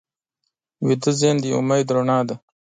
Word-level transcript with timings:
ویده 0.85 1.11
ذهن 1.19 1.37
د 1.41 1.45
امید 1.59 1.87
رڼا 1.95 2.19
ده 2.27 2.35